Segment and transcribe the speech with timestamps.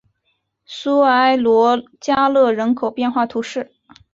[0.65, 3.71] 苏埃罗加勒人口变化图示